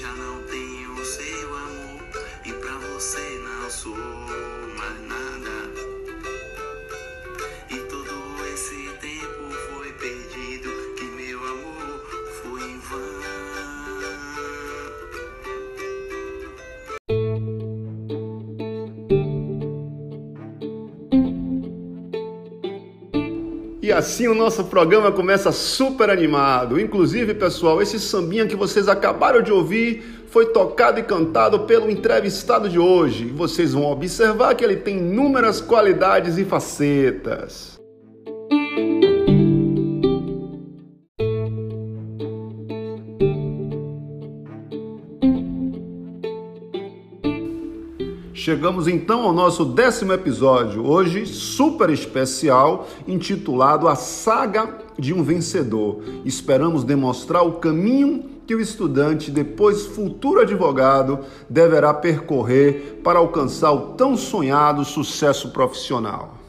[0.00, 2.02] já não tenho seu amor
[2.44, 5.15] e pra você não sou mais nada.
[23.96, 26.78] Assim o nosso programa começa super animado.
[26.78, 32.68] Inclusive, pessoal, esse sambinha que vocês acabaram de ouvir foi tocado e cantado pelo entrevistado
[32.68, 33.26] de hoje.
[33.26, 37.75] Vocês vão observar que ele tem inúmeras qualidades e facetas.
[48.46, 56.00] Chegamos então ao nosso décimo episódio, hoje super especial, intitulado A Saga de um Vencedor.
[56.24, 61.18] Esperamos demonstrar o caminho que o estudante, depois futuro advogado,
[61.50, 66.45] deverá percorrer para alcançar o tão sonhado sucesso profissional.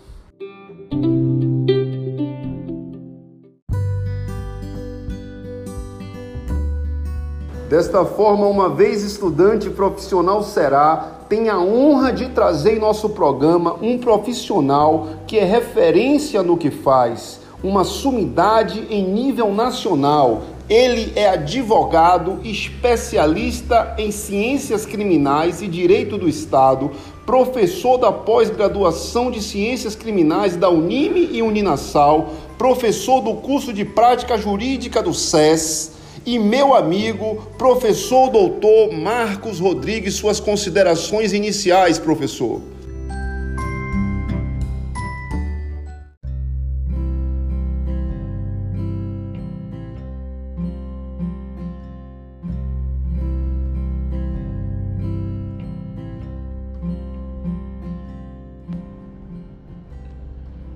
[7.70, 13.76] Desta forma, uma vez estudante profissional será, tem a honra de trazer em nosso programa
[13.82, 20.44] um profissional que é referência no que faz, uma sumidade em nível nacional.
[20.70, 26.92] Ele é advogado, especialista em ciências criminais e direito do Estado,
[27.26, 34.38] professor da pós-graduação de ciências criminais da Unime e Uninasal, professor do curso de prática
[34.38, 35.97] jurídica do SES
[36.28, 42.61] e meu amigo, professor doutor Marcos Rodrigues, suas considerações iniciais, professor.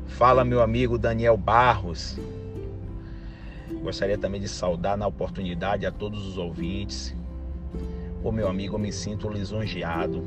[0.08, 2.16] Fala, meu amigo Daniel Barros.
[3.82, 7.16] Gostaria também de saudar na oportunidade a todos os ouvintes.
[8.24, 10.24] Ô meu amigo, eu me sinto lisonjeado,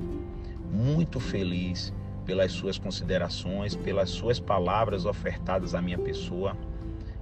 [0.73, 1.95] muito feliz
[2.25, 6.57] pelas suas considerações, pelas suas palavras ofertadas à minha pessoa.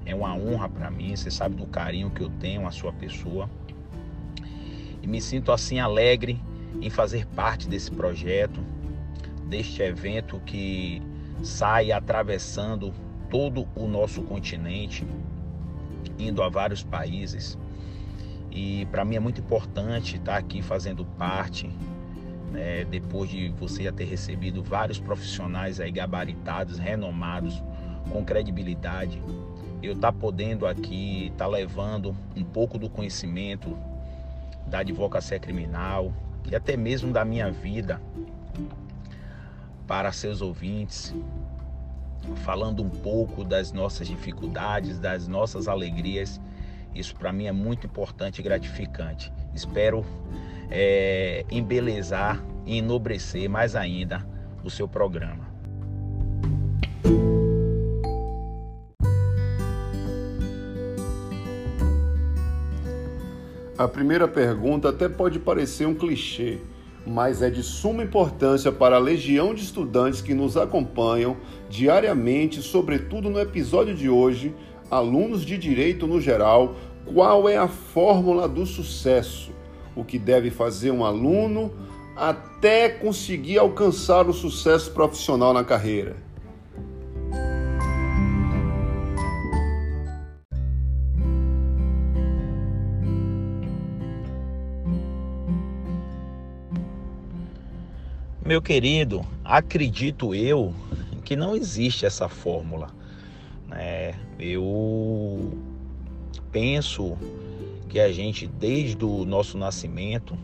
[0.06, 3.50] É uma honra para mim, você sabe do carinho que eu tenho à sua pessoa.
[5.03, 6.41] E me sinto assim alegre
[6.81, 8.60] em fazer parte desse projeto,
[9.44, 11.03] deste evento que
[11.42, 12.94] sai atravessando
[13.28, 15.06] todo o nosso continente,
[16.28, 17.59] indo a vários países.
[18.50, 21.71] E para mim é muito importante estar aqui fazendo parte,
[22.50, 27.62] né, depois de você já ter recebido vários profissionais aí gabaritados, renomados,
[28.10, 29.22] com credibilidade.
[29.83, 33.77] Eu estar tá podendo aqui, estar tá levando um pouco do conhecimento
[34.66, 36.12] da advocacia criminal
[36.50, 38.00] e até mesmo da minha vida
[39.87, 41.15] para seus ouvintes,
[42.44, 46.41] falando um pouco das nossas dificuldades, das nossas alegrias.
[46.94, 49.33] Isso para mim é muito importante e gratificante.
[49.55, 50.05] Espero
[50.71, 54.27] é, embelezar e enobrecer mais ainda
[54.62, 55.53] o seu programa.
[63.77, 66.60] A primeira pergunta até pode parecer um clichê,
[67.06, 71.36] mas é de suma importância para a legião de estudantes que nos acompanham
[71.68, 74.54] diariamente, sobretudo no episódio de hoje,
[74.90, 76.74] alunos de direito no geral,
[77.04, 79.52] qual é a fórmula do sucesso?
[79.96, 81.72] O que deve fazer um aluno
[82.16, 86.16] até conseguir alcançar o sucesso profissional na carreira?
[98.52, 100.74] Meu querido, acredito eu
[101.24, 102.90] que não existe essa fórmula.
[103.66, 104.14] Né?
[104.38, 105.58] Eu
[106.50, 107.16] penso
[107.88, 110.36] que a gente, desde o nosso nascimento,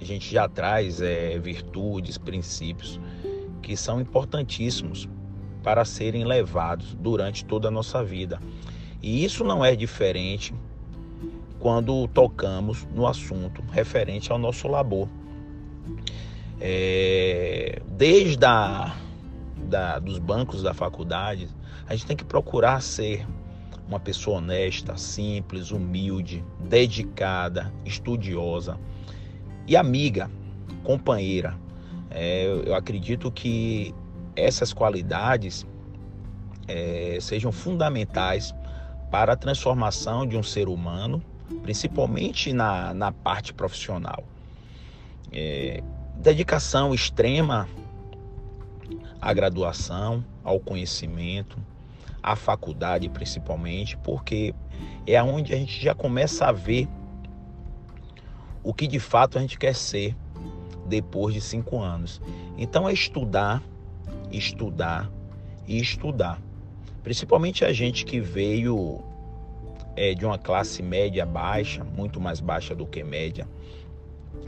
[0.00, 2.98] a gente já traz é, virtudes, princípios
[3.60, 5.06] que são importantíssimos
[5.62, 8.40] para serem levados durante toda a nossa vida.
[9.02, 10.54] E isso não é diferente
[11.60, 15.06] quando tocamos no assunto referente ao nosso labor.
[16.64, 18.94] É, desde a,
[19.56, 21.48] da, dos bancos da faculdade,
[21.88, 23.26] a gente tem que procurar ser
[23.88, 28.78] uma pessoa honesta, simples, humilde, dedicada, estudiosa
[29.66, 30.30] e amiga,
[30.84, 31.58] companheira.
[32.08, 33.92] É, eu acredito que
[34.36, 35.66] essas qualidades
[36.68, 38.54] é, sejam fundamentais
[39.10, 41.20] para a transformação de um ser humano
[41.60, 44.24] principalmente na, na parte profissional.
[45.30, 45.82] É,
[46.16, 47.68] dedicação extrema
[49.20, 51.58] à graduação, ao conhecimento,
[52.22, 54.54] à faculdade principalmente, porque
[55.06, 56.88] é onde a gente já começa a ver
[58.62, 60.16] o que de fato a gente quer ser
[60.86, 62.20] depois de cinco anos.
[62.56, 63.62] Então é estudar,
[64.30, 65.10] estudar
[65.66, 66.40] e estudar.
[67.02, 69.00] Principalmente a gente que veio
[69.96, 73.48] é, de uma classe média baixa, muito mais baixa do que média,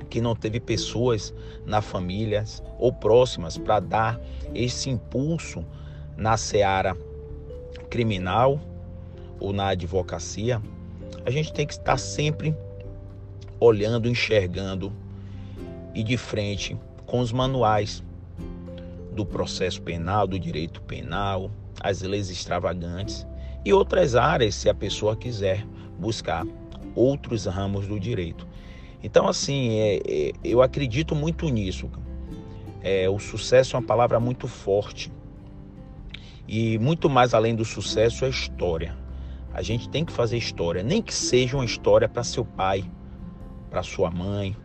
[0.08, 1.34] que não teve pessoas
[1.66, 2.44] na família
[2.78, 4.20] ou próximas para dar
[4.54, 5.64] esse impulso
[6.16, 6.96] na seara
[7.90, 8.60] criminal
[9.40, 10.62] ou na advocacia,
[11.25, 12.54] a gente tem que estar sempre
[13.58, 14.92] olhando, enxergando
[15.94, 16.76] e de frente
[17.06, 18.02] com os manuais
[19.12, 23.26] do processo penal, do direito penal, as leis extravagantes
[23.64, 25.66] e outras áreas, se a pessoa quiser
[25.98, 26.44] buscar
[26.94, 28.46] outros ramos do direito.
[29.04, 31.90] Então, assim, é, é, eu acredito muito nisso.
[32.80, 35.12] É, o sucesso é uma palavra muito forte.
[36.48, 38.96] E muito mais além do sucesso é história.
[39.52, 42.82] A gente tem que fazer história, nem que seja uma história para seu pai,
[43.68, 44.56] para sua mãe,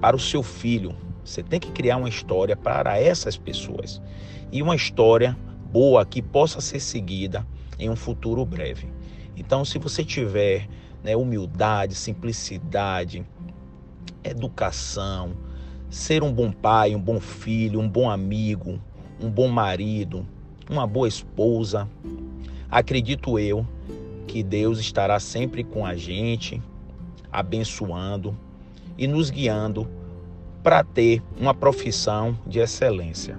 [0.00, 0.96] para o seu filho.
[1.24, 4.02] Você tem que criar uma história para essas pessoas.
[4.50, 5.38] E uma história
[5.70, 7.46] boa que possa ser seguida
[7.78, 8.92] em um futuro breve.
[9.36, 10.68] Então, se você tiver
[11.04, 13.24] né, humildade, simplicidade,
[14.24, 15.34] educação,
[15.90, 18.80] ser um bom pai, um bom filho, um bom amigo,
[19.20, 20.26] um bom marido,
[20.68, 21.88] uma boa esposa,
[22.70, 23.66] acredito eu
[24.26, 26.60] que Deus estará sempre com a gente,
[27.30, 28.36] abençoando
[28.96, 29.88] e nos guiando
[30.62, 33.38] para ter uma profissão de excelência.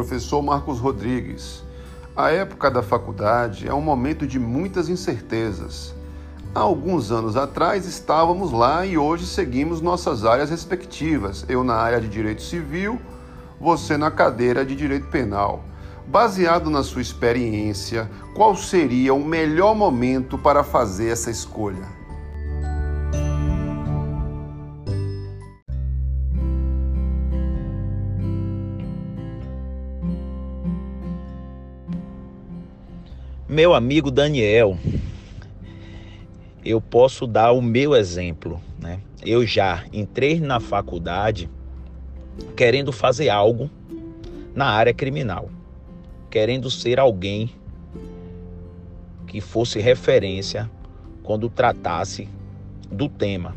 [0.00, 1.62] Professor Marcos Rodrigues,
[2.16, 5.94] a época da faculdade é um momento de muitas incertezas.
[6.54, 11.44] Há alguns anos atrás estávamos lá e hoje seguimos nossas áreas respectivas.
[11.50, 12.98] Eu na área de direito civil,
[13.60, 15.62] você na cadeira de direito penal.
[16.06, 21.99] Baseado na sua experiência, qual seria o melhor momento para fazer essa escolha?
[33.50, 34.78] Meu amigo Daniel,
[36.64, 39.00] eu posso dar o meu exemplo, né?
[39.26, 41.50] Eu já entrei na faculdade
[42.56, 43.68] querendo fazer algo
[44.54, 45.50] na área criminal,
[46.30, 47.50] querendo ser alguém
[49.26, 50.70] que fosse referência
[51.24, 52.28] quando tratasse
[52.88, 53.56] do tema.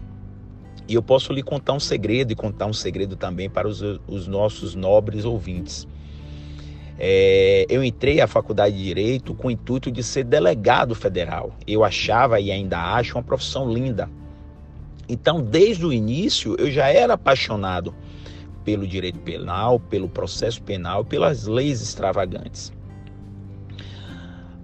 [0.88, 4.25] E eu posso lhe contar um segredo e contar um segredo também para os, os
[4.25, 5.88] nossos nobres ouvintes.
[6.98, 11.56] É, eu entrei à faculdade de Direito com o intuito de ser delegado federal.
[11.68, 14.10] Eu achava e ainda acho uma profissão linda.
[15.10, 17.94] Então, desde o início, eu já era apaixonado
[18.63, 22.72] pelo direito penal, pelo processo penal, pelas leis extravagantes.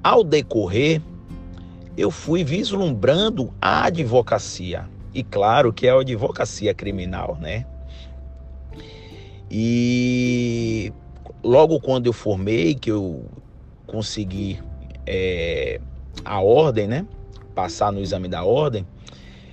[0.02, 1.02] Ao decorrer,
[1.98, 4.88] eu fui vislumbrando a advocacia.
[5.14, 7.66] E claro que é a advocacia criminal, né?
[9.52, 10.94] E
[11.44, 13.26] logo quando eu formei, que eu
[13.88, 14.60] consegui
[15.06, 15.80] é,
[16.24, 17.06] a ordem, né?
[17.56, 18.86] Passar no exame da ordem,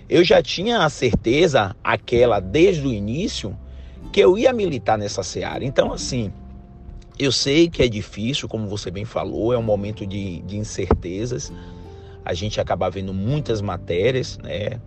[0.08, 3.56] eu já tinha a certeza, aquela desde o início,
[4.12, 5.64] que eu ia militar nessa seara.
[5.64, 6.32] Então, assim,
[7.18, 11.52] eu sei que é difícil, como você bem falou, é um momento de, de incertezas.
[12.24, 14.80] A gente acaba vendo muitas matérias, né?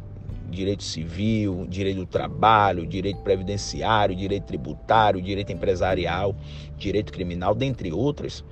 [0.49, 6.35] Direito civil, direito do trabalho, direito previdenciário, direito tributário, direito empresarial,
[6.77, 8.43] direito criminal, dentre outras.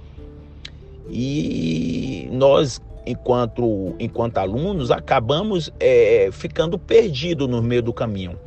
[1.09, 8.37] E nós, enquanto, enquanto alunos, acabamos é, ficando perdidos no meio do caminho.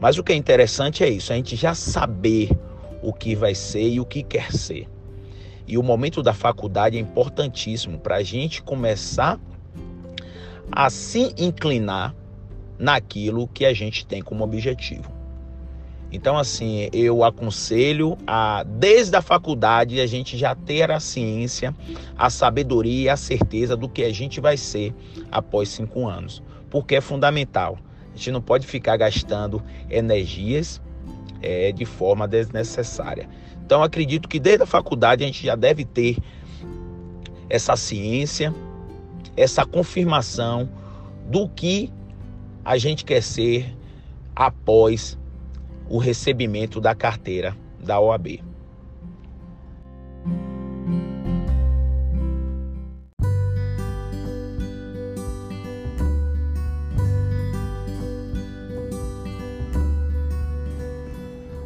[0.00, 2.50] Mas o que é interessante é isso, a gente já saber
[3.02, 4.88] o que vai ser e o que quer ser.
[5.66, 9.38] E o momento da faculdade é importantíssimo para a gente começar
[10.70, 12.14] a se inclinar
[12.82, 15.08] naquilo que a gente tem como objetivo.
[16.10, 21.72] Então, assim, eu aconselho a, desde a faculdade, a gente já ter a ciência,
[22.18, 24.92] a sabedoria e a certeza do que a gente vai ser
[25.30, 27.78] após cinco anos, porque é fundamental.
[28.12, 30.82] A gente não pode ficar gastando energias
[31.40, 33.28] é, de forma desnecessária.
[33.64, 36.18] Então, acredito que desde a faculdade a gente já deve ter
[37.48, 38.52] essa ciência,
[39.36, 40.68] essa confirmação
[41.30, 41.90] do que
[42.64, 43.76] a gente quer ser
[44.34, 45.18] após
[45.88, 48.40] o recebimento da carteira da OAB.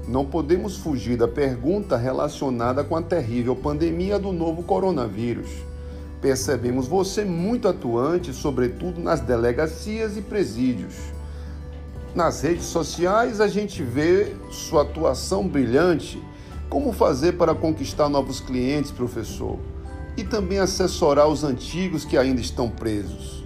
[0.08, 5.50] Não podemos fugir da pergunta relacionada com a terrível pandemia do novo coronavírus.
[6.20, 10.94] Percebemos você muito atuante, sobretudo nas delegacias e presídios.
[12.14, 16.22] Nas redes sociais a gente vê sua atuação brilhante.
[16.68, 19.58] Como fazer para conquistar novos clientes, professor?
[20.16, 23.45] E também assessorar os antigos que ainda estão presos.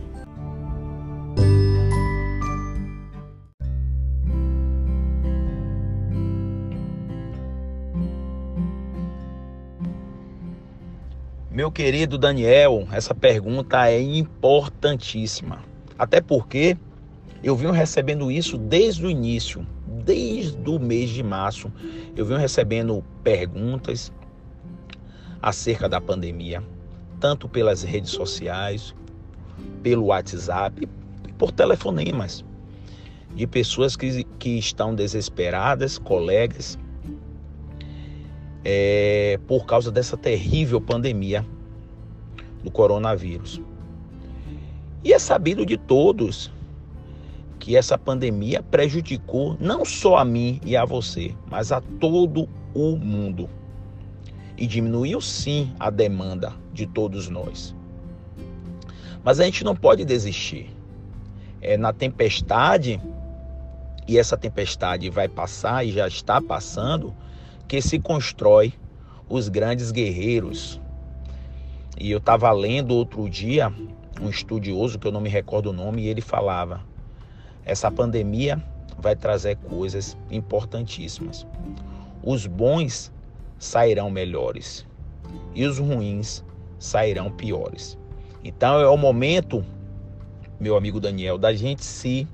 [11.60, 15.62] Meu querido Daniel, essa pergunta é importantíssima.
[15.98, 16.74] Até porque
[17.44, 21.70] eu venho recebendo isso desde o início, desde o mês de março.
[22.16, 24.10] Eu venho recebendo perguntas
[25.42, 26.62] acerca da pandemia,
[27.20, 28.94] tanto pelas redes sociais,
[29.82, 30.88] pelo WhatsApp
[31.28, 32.42] e por telefonemas
[33.34, 36.78] de pessoas que, que estão desesperadas, colegas,
[38.64, 41.44] é, por causa dessa terrível pandemia
[42.62, 43.60] do coronavírus.
[45.02, 46.52] E é sabido de todos
[47.58, 52.96] que essa pandemia prejudicou não só a mim e a você, mas a todo o
[52.96, 53.48] mundo.
[54.56, 57.74] E diminuiu sim a demanda de todos nós.
[59.22, 60.70] Mas a gente não pode desistir.
[61.62, 63.00] É na tempestade,
[64.08, 67.14] e essa tempestade vai passar e já está passando,
[67.70, 68.74] que se constrói
[69.28, 70.80] os grandes guerreiros.
[71.96, 73.72] E eu estava lendo outro dia
[74.20, 76.80] um estudioso que eu não me recordo o nome e ele falava:
[77.64, 78.60] essa pandemia
[78.98, 81.46] vai trazer coisas importantíssimas.
[82.24, 83.12] Os bons
[83.56, 84.84] sairão melhores
[85.54, 86.44] e os ruins
[86.76, 87.96] sairão piores.
[88.42, 89.64] Então é o momento,
[90.58, 92.26] meu amigo Daniel, da gente se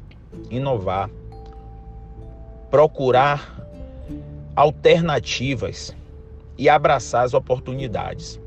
[0.51, 1.11] inovar,
[2.71, 3.66] procurar
[4.57, 5.95] alternativas
[6.57, 8.41] e abraçar as oportunidades.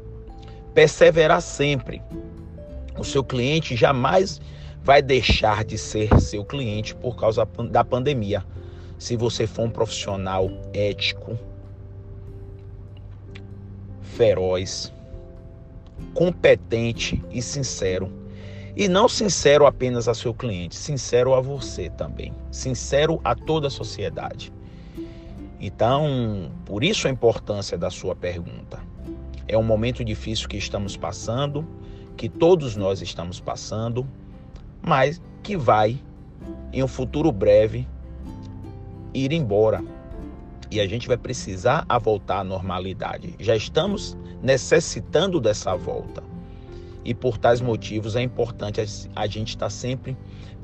[0.74, 2.02] Perseverar sempre.
[2.98, 4.42] O seu cliente jamais
[4.84, 8.44] vai deixar de ser seu cliente por causa da pandemia.
[8.98, 11.38] Se você for um profissional ético,
[14.02, 14.92] feroz,
[16.14, 18.12] competente e sincero.
[18.76, 23.72] E não sincero apenas a seu cliente, sincero a você também, sincero a toda a
[23.72, 24.52] sociedade.
[25.60, 28.80] Então, por isso a importância da sua pergunta.
[29.48, 31.68] É um momento difícil que estamos passando,
[32.16, 34.08] que todos nós estamos passando,
[34.82, 36.00] mas que vai,
[36.72, 37.88] em um futuro breve,
[39.14, 39.84] ir embora.
[40.72, 43.36] E a gente vai precisar a voltar à normalidade.
[43.40, 46.24] Já estamos necessitando dessa volta.
[47.04, 48.80] E por tais motivos é importante
[49.16, 50.16] a gente estar sempre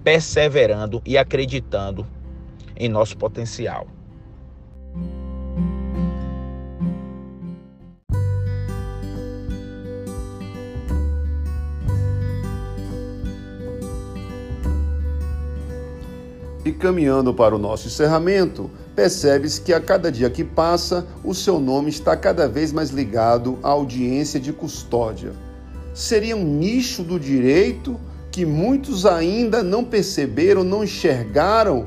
[0.04, 2.06] perseverando e acreditando
[2.78, 3.88] em nosso potencial.
[16.66, 21.60] E caminhando para o nosso encerramento, percebes que a cada dia que passa, o seu
[21.60, 25.32] nome está cada vez mais ligado à audiência de custódia.
[25.94, 28.00] Seria um nicho do direito
[28.32, 31.86] que muitos ainda não perceberam, não enxergaram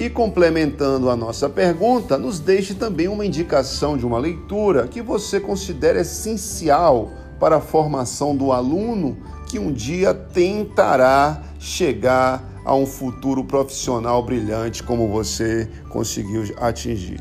[0.00, 5.38] e complementando a nossa pergunta, nos deixe também uma indicação de uma leitura que você
[5.38, 9.16] considera essencial para a formação do aluno
[9.48, 17.20] que um dia tentará chegar a um futuro profissional brilhante como você conseguiu atingir.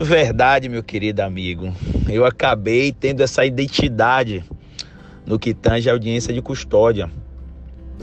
[0.00, 1.74] Verdade, meu querido amigo.
[2.08, 4.42] Eu acabei tendo essa identidade
[5.26, 7.10] no que tange a audiência de custódia.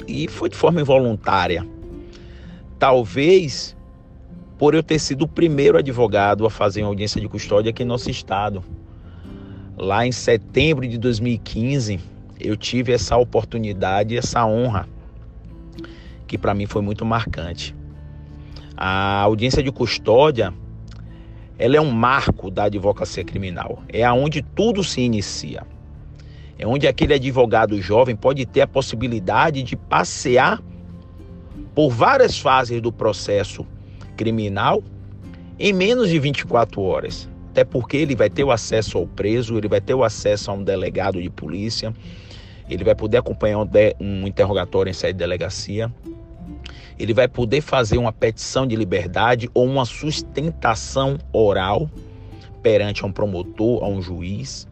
[0.07, 1.65] E foi de forma involuntária.
[2.77, 3.74] Talvez
[4.57, 7.85] por eu ter sido o primeiro advogado a fazer uma audiência de custódia aqui em
[7.85, 8.63] nosso estado.
[9.77, 11.99] Lá em setembro de 2015,
[12.39, 14.87] eu tive essa oportunidade, essa honra,
[16.25, 17.75] que para mim foi muito marcante.
[18.77, 20.53] A audiência de custódia
[21.57, 23.81] ela é um marco da advocacia criminal.
[23.87, 25.63] É aonde tudo se inicia.
[26.57, 30.61] É onde aquele advogado jovem pode ter a possibilidade de passear
[31.73, 33.65] por várias fases do processo
[34.15, 34.83] criminal
[35.59, 37.29] em menos de 24 horas.
[37.51, 40.53] até porque ele vai ter o acesso ao preso, ele vai ter o acesso a
[40.53, 41.93] um delegado de polícia,
[42.69, 45.89] ele vai poder acompanhar um, de, um interrogatório em sede de delegacia,
[46.97, 51.89] ele vai poder fazer uma petição de liberdade ou uma sustentação oral
[52.61, 54.67] perante a um promotor, a um juiz.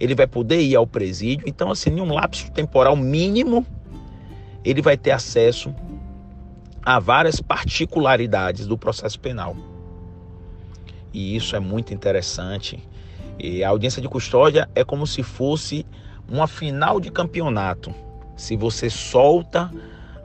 [0.00, 1.46] Ele vai poder ir ao presídio.
[1.46, 3.64] Então, assim, em um lapso temporal mínimo,
[4.64, 5.74] ele vai ter acesso
[6.82, 9.56] a várias particularidades do processo penal.
[11.12, 12.82] E isso é muito interessante.
[13.38, 15.86] E a audiência de custódia é como se fosse
[16.28, 17.94] uma final de campeonato.
[18.36, 19.70] Se você solta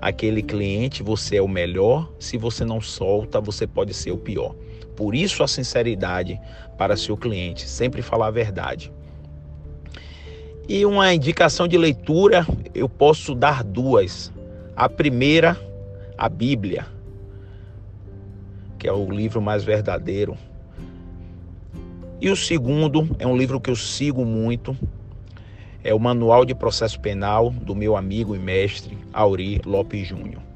[0.01, 2.09] aquele cliente, você é o melhor.
[2.19, 4.55] Se você não solta, você pode ser o pior.
[4.95, 6.39] Por isso a sinceridade
[6.77, 8.91] para seu cliente, sempre falar a verdade.
[10.67, 14.33] E uma indicação de leitura, eu posso dar duas.
[14.75, 15.57] A primeira,
[16.17, 16.87] a Bíblia,
[18.79, 20.37] que é o livro mais verdadeiro.
[22.19, 24.75] E o segundo é um livro que eu sigo muito,
[25.83, 30.46] é o Manual de Processo Penal do meu amigo e mestre Auri Lopes Júnior.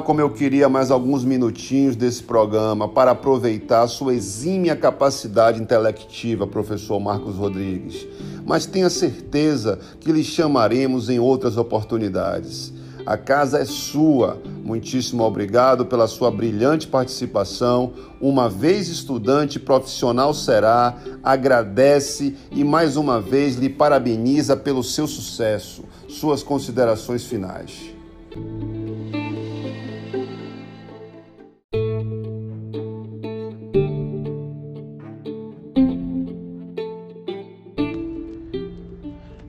[0.00, 6.46] Como eu queria mais alguns minutinhos desse programa para aproveitar a sua exímia capacidade intelectiva,
[6.46, 8.06] professor Marcos Rodrigues.
[8.46, 12.72] Mas tenha certeza que lhe chamaremos em outras oportunidades.
[13.08, 14.38] A casa é sua.
[14.62, 17.94] Muitíssimo obrigado pela sua brilhante participação.
[18.20, 25.84] Uma vez estudante profissional será, agradece e mais uma vez lhe parabeniza pelo seu sucesso.
[26.06, 27.94] Suas considerações finais.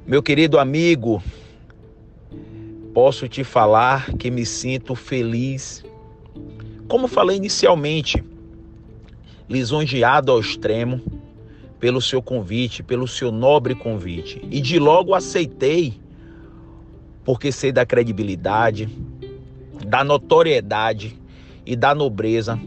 [0.10, 1.22] Meu querido amigo,
[2.95, 5.86] posso te falar que me sinto feliz.
[6.88, 8.24] Como falei inicialmente,
[9.48, 11.00] lisonjeado ao extremo
[11.80, 14.41] pelo seu convite, pelo seu nobre convite.
[14.50, 16.02] E de logo aceitei,
[17.24, 18.89] porque sei da credibilidade,
[19.86, 21.15] da notoriedade
[21.63, 22.60] e da nobreza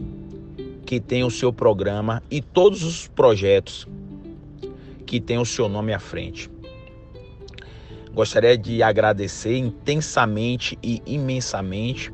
[0.85, 3.85] que tem o seu programa e todos os projetos
[5.05, 6.52] que tem o seu nome à frente.
[8.13, 12.13] Gostaria de agradecer intensamente e imensamente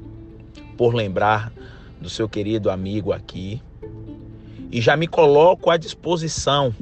[0.78, 1.52] por lembrar
[2.00, 3.62] do seu querido amigo aqui.
[4.72, 6.74] E já me coloco à disposição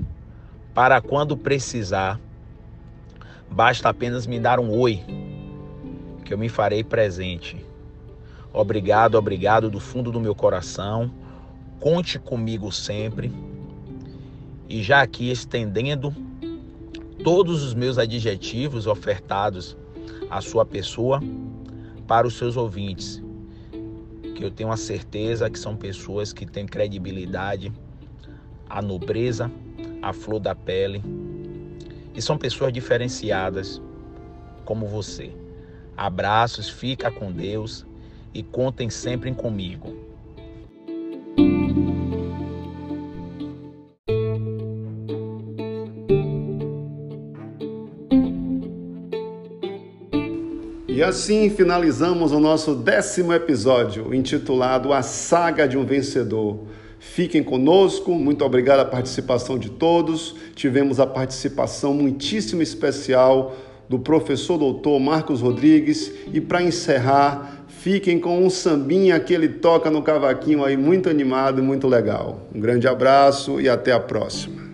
[0.72, 2.20] para quando precisar.
[3.50, 5.04] Basta apenas me dar um oi,
[6.24, 7.66] que eu me farei presente.
[8.54, 11.12] Obrigado, obrigado do fundo do meu coração.
[11.80, 13.34] Conte comigo sempre.
[14.70, 16.14] E já aqui estendendo
[17.24, 19.78] todos os meus adjetivos ofertados
[20.30, 21.22] à sua pessoa
[22.08, 23.22] para os seus ouvintes,
[24.36, 27.72] que eu tenho a certeza que são pessoas que têm credibilidade,
[28.70, 29.52] a nobreza,
[30.02, 31.02] a flor da pele
[32.16, 33.82] e são pessoas diferenciadas
[34.66, 35.32] como você.
[35.96, 37.86] Abraços, fica com Deus
[38.34, 40.07] e contem sempre comigo.
[51.08, 56.65] Assim finalizamos o nosso décimo episódio, intitulado A Saga de um Vencedor.
[57.00, 60.36] Fiquem conosco, muito obrigado a participação de todos.
[60.54, 63.56] Tivemos a participação muitíssimo especial
[63.88, 66.12] do professor doutor Marcos Rodrigues.
[66.34, 71.60] E para encerrar, fiquem com um sambinha que ele toca no cavaquinho aí, muito animado
[71.60, 72.48] e muito legal.
[72.54, 74.67] Um grande abraço e até a próxima.